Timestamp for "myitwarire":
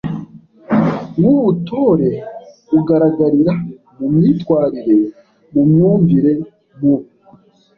4.15-4.97